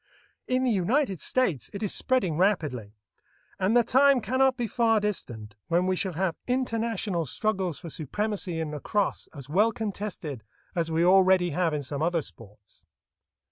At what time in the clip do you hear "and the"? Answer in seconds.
3.59-3.83